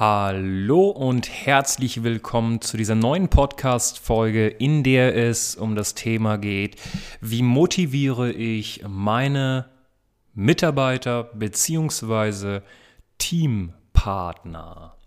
[0.00, 6.76] Hallo und herzlich willkommen zu dieser neuen Podcast-Folge, in der es um das Thema geht,
[7.20, 9.68] wie motiviere ich meine
[10.34, 12.60] Mitarbeiter bzw.
[13.18, 14.97] Teampartner.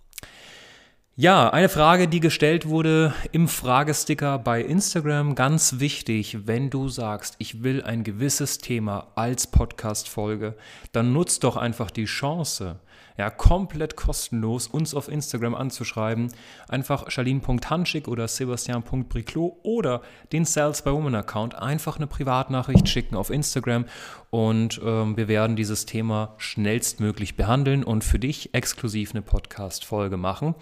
[1.18, 5.36] Ja, eine Frage, die gestellt wurde im Fragesticker bei Instagram.
[5.36, 10.56] Ganz wichtig, wenn du sagst, ich will ein gewisses Thema als Podcast-Folge,
[10.94, 12.80] dann nutzt doch einfach die Chance,
[13.18, 16.32] ja, komplett kostenlos uns auf Instagram anzuschreiben.
[16.70, 23.30] Einfach charlene.hanschig oder sebastian.briclot oder den Sales by Woman Account einfach eine Privatnachricht schicken auf
[23.30, 23.86] Instagram
[24.30, 30.56] und ähm, wir werden dieses Thema schnellstmöglich behandeln und für dich exklusiv eine Podcast-Folge machen.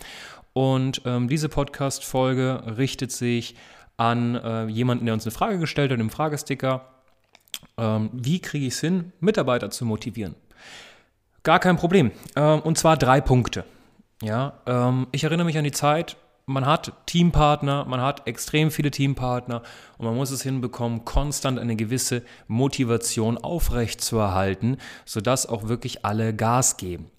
[0.60, 3.56] Und ähm, diese Podcast-Folge richtet sich
[3.96, 6.82] an äh, jemanden, der uns eine Frage gestellt hat im Fragesticker.
[7.78, 10.36] Ähm, wie kriege ich es hin, Mitarbeiter zu motivieren?
[11.44, 12.12] Gar kein Problem.
[12.36, 13.64] Ähm, und zwar drei Punkte.
[14.22, 18.92] Ja, ähm, ich erinnere mich an die Zeit, man hat Teampartner, man hat extrem viele
[18.92, 19.64] Teampartner
[19.98, 26.76] und man muss es hinbekommen, konstant eine gewisse Motivation aufrechtzuerhalten, sodass auch wirklich alle Gas
[26.76, 27.10] geben.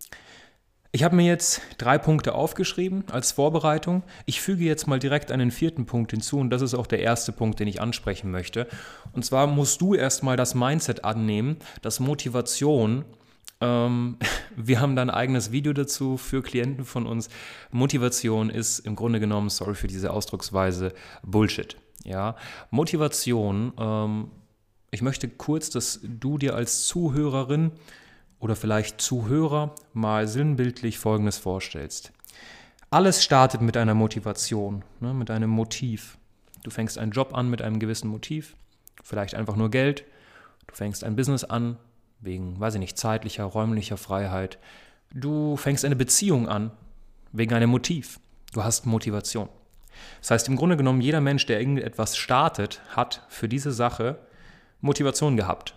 [0.92, 4.02] Ich habe mir jetzt drei Punkte aufgeschrieben als Vorbereitung.
[4.26, 7.30] Ich füge jetzt mal direkt einen vierten Punkt hinzu und das ist auch der erste
[7.30, 8.66] Punkt, den ich ansprechen möchte.
[9.12, 13.04] Und zwar musst du erstmal das Mindset annehmen, dass Motivation
[13.60, 14.16] ähm,
[14.56, 17.28] wir haben da ein eigenes Video dazu für Klienten von uns.
[17.70, 21.76] Motivation ist im Grunde genommen, sorry für diese Ausdrucksweise, Bullshit.
[22.02, 22.34] Ja,
[22.70, 24.30] Motivation, ähm,
[24.90, 27.70] ich möchte kurz, dass du dir als Zuhörerin
[28.40, 32.12] oder vielleicht Zuhörer mal sinnbildlich Folgendes vorstellst.
[32.90, 36.18] Alles startet mit einer Motivation, ne, mit einem Motiv.
[36.64, 38.56] Du fängst einen Job an mit einem gewissen Motiv,
[39.04, 40.04] vielleicht einfach nur Geld.
[40.66, 41.76] Du fängst ein Business an,
[42.20, 44.58] wegen, weiß ich nicht, zeitlicher, räumlicher Freiheit.
[45.12, 46.72] Du fängst eine Beziehung an,
[47.32, 48.18] wegen einem Motiv.
[48.52, 49.48] Du hast Motivation.
[50.20, 54.18] Das heißt, im Grunde genommen, jeder Mensch, der irgendetwas startet, hat für diese Sache
[54.80, 55.74] Motivation gehabt.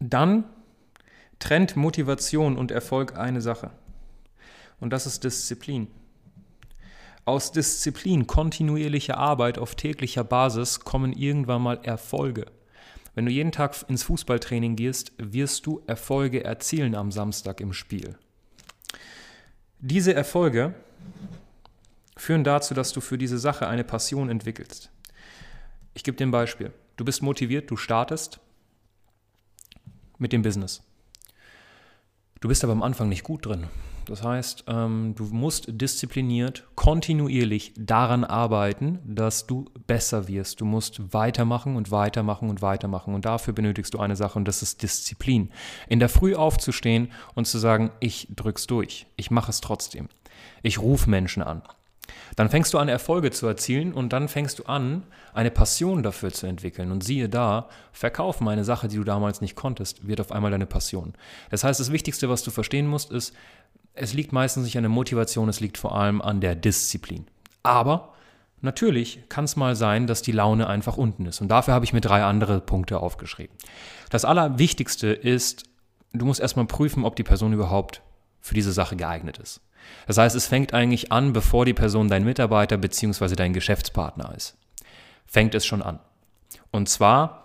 [0.00, 0.44] Dann
[1.42, 3.72] trennt Motivation und Erfolg eine Sache.
[4.78, 5.88] Und das ist Disziplin.
[7.24, 12.46] Aus Disziplin, kontinuierlicher Arbeit auf täglicher Basis kommen irgendwann mal Erfolge.
[13.16, 18.16] Wenn du jeden Tag ins Fußballtraining gehst, wirst du Erfolge erzielen am Samstag im Spiel.
[19.80, 20.74] Diese Erfolge
[22.16, 24.90] führen dazu, dass du für diese Sache eine Passion entwickelst.
[25.94, 26.72] Ich gebe dir ein Beispiel.
[26.96, 28.38] Du bist motiviert, du startest
[30.18, 30.82] mit dem Business.
[32.42, 33.68] Du bist aber am Anfang nicht gut drin.
[34.06, 40.60] Das heißt, ähm, du musst diszipliniert, kontinuierlich daran arbeiten, dass du besser wirst.
[40.60, 43.14] Du musst weitermachen und weitermachen und weitermachen.
[43.14, 45.50] Und dafür benötigst du eine Sache und das ist Disziplin.
[45.88, 50.08] In der Früh aufzustehen und zu sagen, ich drück's durch, ich mache es trotzdem.
[50.64, 51.62] Ich rufe Menschen an.
[52.36, 55.04] Dann fängst du an, Erfolge zu erzielen und dann fängst du an,
[55.34, 56.90] eine Passion dafür zu entwickeln.
[56.90, 60.66] Und siehe da, verkaufen eine Sache, die du damals nicht konntest, wird auf einmal deine
[60.66, 61.14] Passion.
[61.50, 63.34] Das heißt, das Wichtigste, was du verstehen musst, ist,
[63.94, 67.26] es liegt meistens nicht an der Motivation, es liegt vor allem an der Disziplin.
[67.62, 68.14] Aber
[68.62, 71.40] natürlich kann es mal sein, dass die Laune einfach unten ist.
[71.40, 73.54] Und dafür habe ich mir drei andere Punkte aufgeschrieben.
[74.10, 75.64] Das Allerwichtigste ist,
[76.12, 78.02] du musst erstmal prüfen, ob die Person überhaupt
[78.40, 79.60] für diese Sache geeignet ist.
[80.06, 83.34] Das heißt, es fängt eigentlich an, bevor die Person dein Mitarbeiter bzw.
[83.34, 84.56] dein Geschäftspartner ist.
[85.26, 86.00] Fängt es schon an.
[86.70, 87.44] Und zwar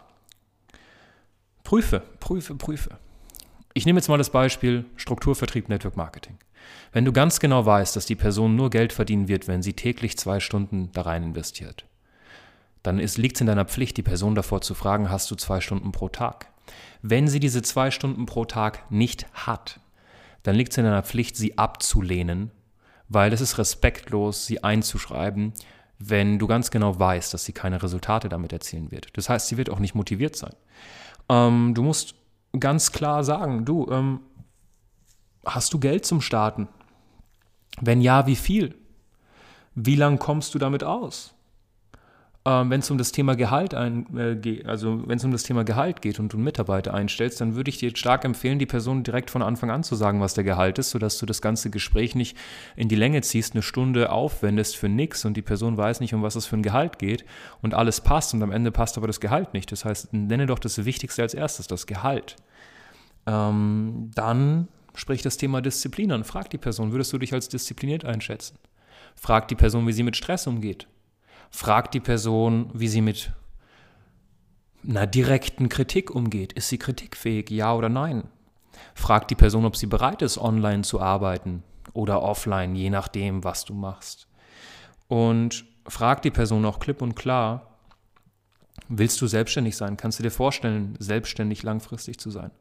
[1.63, 2.97] prüfe, prüfe, prüfe.
[3.73, 6.37] Ich nehme jetzt mal das Beispiel Strukturvertrieb Network Marketing.
[6.91, 10.17] Wenn du ganz genau weißt, dass die Person nur Geld verdienen wird, wenn sie täglich
[10.17, 11.85] zwei Stunden da rein investiert,
[12.83, 15.91] dann liegt es in deiner Pflicht, die Person davor zu fragen, hast du zwei Stunden
[15.91, 16.47] pro Tag?
[17.01, 19.79] Wenn sie diese zwei Stunden pro Tag nicht hat,
[20.47, 22.51] dann liegt es in deiner Pflicht, sie abzulehnen,
[23.09, 25.51] weil es ist respektlos, sie einzuschreiben,
[25.99, 29.09] wenn du ganz genau weißt, dass sie keine Resultate damit erzielen wird.
[29.17, 30.53] Das heißt, sie wird auch nicht motiviert sein.
[31.27, 32.15] Ähm, du musst
[32.57, 34.21] ganz klar sagen, du, ähm,
[35.45, 36.69] hast du Geld zum Starten?
[37.81, 38.75] Wenn ja, wie viel?
[39.75, 41.33] Wie lang kommst du damit aus?
[42.47, 45.65] Ähm, wenn es um das Thema Gehalt ein, äh, also wenn es um das Thema
[45.65, 49.03] Gehalt geht und du einen Mitarbeiter einstellst, dann würde ich dir stark empfehlen, die Person
[49.03, 52.15] direkt von Anfang an zu sagen, was der Gehalt ist, sodass du das ganze Gespräch
[52.15, 52.37] nicht
[52.77, 56.23] in die Länge ziehst, eine Stunde aufwendest für nichts und die Person weiß nicht, um
[56.23, 57.25] was es für ein Gehalt geht
[57.61, 59.69] und alles passt und am Ende passt aber das Gehalt nicht.
[59.73, 62.37] Das heißt, nenne doch das Wichtigste als erstes, das Gehalt.
[63.25, 66.23] Ähm, dann sprich das Thema Disziplin an.
[66.23, 68.57] Frag die Person, würdest du dich als diszipliniert einschätzen?
[69.15, 70.87] Frag die Person, wie sie mit Stress umgeht.
[71.51, 73.31] Fragt die Person, wie sie mit
[74.87, 76.53] einer direkten Kritik umgeht.
[76.53, 78.23] Ist sie kritikfähig, ja oder nein?
[78.93, 81.63] Fragt die Person, ob sie bereit ist, online zu arbeiten
[81.93, 84.27] oder offline, je nachdem, was du machst.
[85.07, 87.79] Und fragt die Person auch klipp und klar,
[88.87, 89.97] willst du selbstständig sein?
[89.97, 92.51] Kannst du dir vorstellen, selbstständig langfristig zu sein?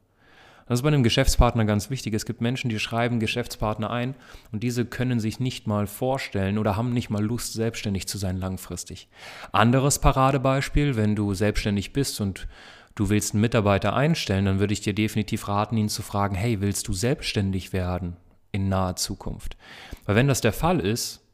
[0.66, 2.12] Das ist bei einem Geschäftspartner ganz wichtig.
[2.12, 4.14] Es gibt Menschen, die schreiben Geschäftspartner ein
[4.50, 8.36] und diese können sich nicht mal vorstellen oder haben nicht mal Lust, selbstständig zu sein
[8.36, 9.08] langfristig.
[9.52, 12.48] Anderes Paradebeispiel, wenn du selbstständig bist und
[12.96, 16.60] du willst einen Mitarbeiter einstellen, dann würde ich dir definitiv raten, ihn zu fragen, hey,
[16.60, 18.16] willst du selbstständig werden
[18.50, 19.56] in naher Zukunft?
[20.04, 21.25] Weil wenn das der Fall ist,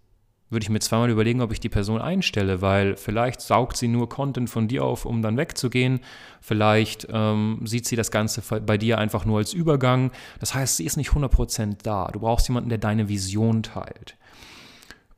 [0.52, 4.08] würde ich mir zweimal überlegen, ob ich die Person einstelle, weil vielleicht saugt sie nur
[4.08, 6.00] Content von dir auf, um dann wegzugehen.
[6.40, 10.12] Vielleicht ähm, sieht sie das Ganze bei dir einfach nur als Übergang.
[10.40, 12.08] Das heißt, sie ist nicht 100% da.
[12.12, 14.16] Du brauchst jemanden, der deine Vision teilt.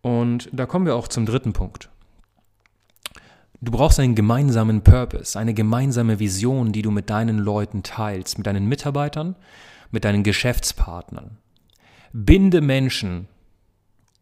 [0.03, 1.91] Und da kommen wir auch zum dritten Punkt.
[3.61, 8.47] Du brauchst einen gemeinsamen Purpose, eine gemeinsame Vision, die du mit deinen Leuten teilst, mit
[8.47, 9.37] deinen Mitarbeitern,
[9.91, 11.39] mit deinen Geschäftspartnern.
[12.13, 13.27] Binde Menschen,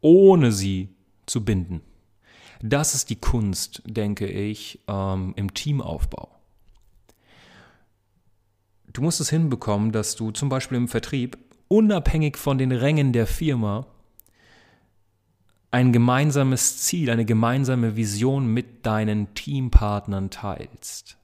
[0.01, 0.91] ohne sie
[1.27, 1.83] zu binden.
[2.63, 6.29] Das ist die Kunst, denke ich, ähm, im Teamaufbau.
[8.93, 11.39] Du musst es hinbekommen, dass du zum Beispiel im Vertrieb
[11.69, 13.87] unabhängig von den Rängen der Firma
[15.71, 21.17] ein gemeinsames Ziel, eine gemeinsame Vision mit deinen Teampartnern teilst.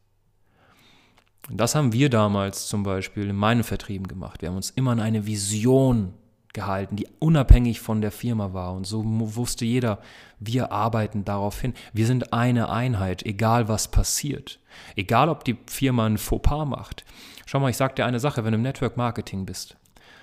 [1.50, 4.42] Das haben wir damals zum Beispiel in meinen Vertrieben gemacht.
[4.42, 6.14] Wir haben uns immer an eine Vision
[6.58, 8.72] gehalten, die unabhängig von der Firma war.
[8.75, 9.99] Und so wusste jeder,
[10.40, 11.72] wir arbeiten darauf hin.
[11.93, 14.58] Wir sind eine Einheit, egal was passiert.
[14.96, 17.05] Egal, ob die Firma ein Fauxpas macht.
[17.46, 19.76] Schau mal, ich sage dir eine Sache, wenn du im Network Marketing bist.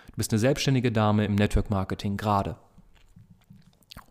[0.08, 2.58] Du bist eine selbstständige Dame im Network Marketing gerade.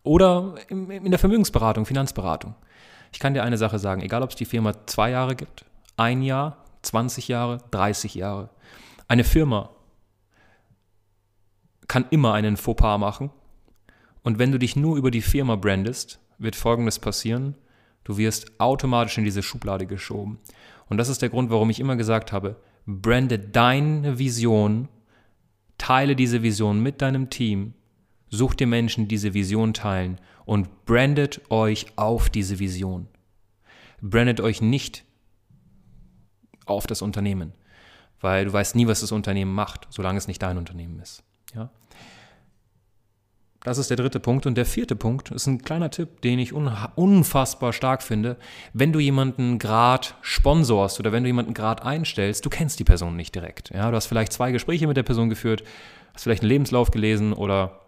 [0.01, 2.55] Oder in der Vermögensberatung, Finanzberatung.
[3.13, 6.23] Ich kann dir eine Sache sagen, egal ob es die Firma zwei Jahre gibt, ein
[6.23, 8.49] Jahr, 20 Jahre, 30 Jahre.
[9.07, 9.69] Eine Firma
[11.95, 13.29] kann immer einen Fauxpas machen.
[14.21, 17.55] Und wenn du dich nur über die Firma brandest, wird Folgendes passieren.
[18.03, 20.39] Du wirst automatisch in diese Schublade geschoben.
[20.89, 24.89] Und das ist der Grund, warum ich immer gesagt habe, brande deine Vision,
[25.77, 27.75] teile diese Vision mit deinem Team,
[28.29, 33.07] such dir Menschen, die diese Vision teilen und brandet euch auf diese Vision.
[34.01, 35.05] Brandet euch nicht
[36.65, 37.53] auf das Unternehmen,
[38.19, 41.23] weil du weißt nie, was das Unternehmen macht, solange es nicht dein Unternehmen ist.
[41.55, 41.69] Ja?
[43.65, 44.45] Das ist der dritte Punkt.
[44.45, 48.37] Und der vierte Punkt ist ein kleiner Tipp, den ich unfassbar stark finde.
[48.73, 53.15] Wenn du jemanden gerade sponsorst oder wenn du jemanden gerade einstellst, du kennst die Person
[53.15, 53.71] nicht direkt.
[53.71, 55.63] Ja, du hast vielleicht zwei Gespräche mit der Person geführt,
[56.13, 57.81] hast vielleicht einen Lebenslauf gelesen oder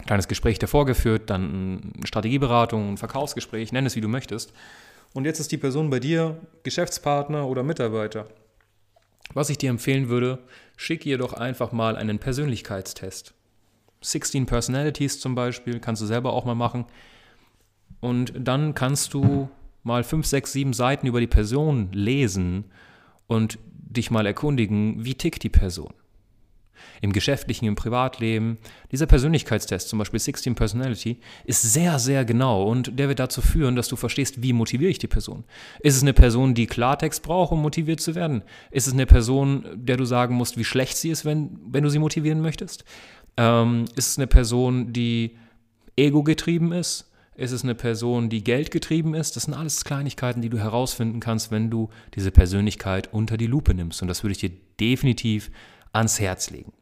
[0.00, 4.52] ein kleines Gespräch davor geführt, dann eine Strategieberatung, ein Verkaufsgespräch, nenn es wie du möchtest.
[5.12, 8.26] Und jetzt ist die Person bei dir Geschäftspartner oder Mitarbeiter.
[9.32, 10.40] Was ich dir empfehlen würde,
[10.76, 13.34] schick ihr doch einfach mal einen Persönlichkeitstest.
[14.00, 16.84] 16 Personalities zum Beispiel, kannst du selber auch mal machen.
[18.00, 19.48] Und dann kannst du
[19.82, 22.64] mal 5, 6, 7 Seiten über die Person lesen
[23.26, 25.94] und dich mal erkundigen, wie tickt die Person
[27.00, 28.58] im geschäftlichen, im Privatleben.
[28.92, 33.76] Dieser Persönlichkeitstest, zum Beispiel 16 Personality, ist sehr, sehr genau und der wird dazu führen,
[33.76, 35.44] dass du verstehst, wie motiviere ich die Person.
[35.80, 38.42] Ist es eine Person, die Klartext braucht, um motiviert zu werden?
[38.70, 41.90] Ist es eine Person, der du sagen musst, wie schlecht sie ist, wenn, wenn du
[41.90, 42.84] sie motivieren möchtest?
[43.36, 45.36] Ähm, ist es eine Person, die
[45.96, 47.10] ego-getrieben ist?
[47.36, 49.34] Ist es eine Person, die geldgetrieben ist?
[49.34, 53.74] Das sind alles Kleinigkeiten, die du herausfinden kannst, wenn du diese Persönlichkeit unter die Lupe
[53.74, 54.02] nimmst.
[54.02, 55.50] Und das würde ich dir definitiv
[55.94, 56.72] ans Herz legen.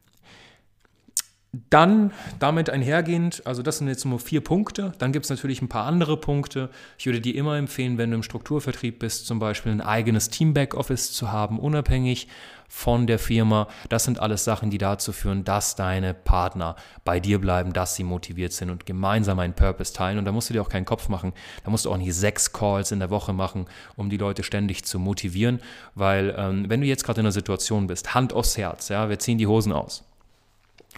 [1.68, 5.68] Dann damit einhergehend, also das sind jetzt nur vier Punkte, dann gibt es natürlich ein
[5.68, 6.70] paar andere Punkte.
[6.96, 11.12] Ich würde dir immer empfehlen, wenn du im Strukturvertrieb bist, zum Beispiel ein eigenes Team-Backoffice
[11.12, 12.28] zu haben, unabhängig
[12.68, 13.68] von der Firma.
[13.90, 18.02] Das sind alles Sachen, die dazu führen, dass deine Partner bei dir bleiben, dass sie
[18.02, 20.18] motiviert sind und gemeinsam einen Purpose teilen.
[20.18, 21.34] Und da musst du dir auch keinen Kopf machen.
[21.64, 23.66] Da musst du auch nicht sechs Calls in der Woche machen,
[23.96, 25.60] um die Leute ständig zu motivieren.
[25.94, 29.18] Weil ähm, wenn du jetzt gerade in einer Situation bist, Hand aufs Herz, ja, wir
[29.18, 30.02] ziehen die Hosen aus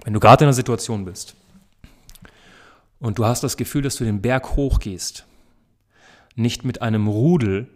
[0.02, 1.36] wenn du gerade in einer Situation bist
[2.98, 5.26] und du hast das Gefühl, dass du den Berg hochgehst,
[6.34, 7.68] nicht mit einem Rudel,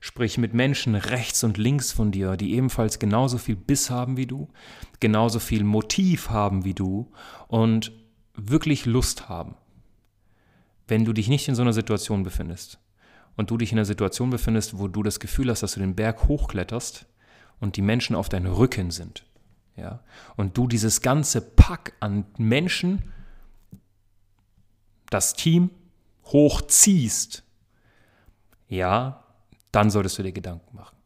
[0.00, 4.26] sprich mit Menschen rechts und links von dir, die ebenfalls genauso viel Biss haben wie
[4.26, 4.48] du,
[5.00, 7.10] genauso viel Motiv haben wie du
[7.48, 7.92] und
[8.34, 9.56] wirklich Lust haben.
[10.88, 12.78] Wenn du dich nicht in so einer Situation befindest
[13.36, 15.96] und du dich in einer Situation befindest, wo du das Gefühl hast, dass du den
[15.96, 17.06] Berg hochkletterst
[17.58, 19.24] und die Menschen auf deinen Rücken sind,
[19.76, 20.00] ja,
[20.36, 23.12] und du dieses ganze Pack an Menschen,
[25.10, 25.70] das Team
[26.24, 27.44] hochziehst,
[28.68, 29.22] ja,
[29.70, 30.96] dann solltest du dir Gedanken machen.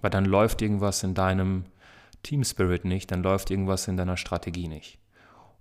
[0.00, 1.64] Weil dann läuft irgendwas in deinem
[2.22, 4.98] Team Spirit nicht, dann läuft irgendwas in deiner Strategie nicht.